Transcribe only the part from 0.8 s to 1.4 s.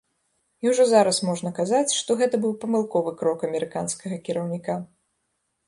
зараз